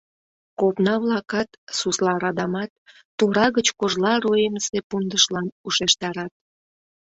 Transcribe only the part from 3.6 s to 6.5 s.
кожла руэмысе пундышлам ушештарат.